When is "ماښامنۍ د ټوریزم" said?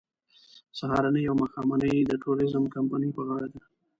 1.41-2.63